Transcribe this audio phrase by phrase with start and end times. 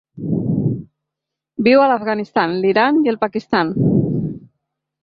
[1.67, 3.75] Viu a l'Afganistan, l'Iran i el Pakistan.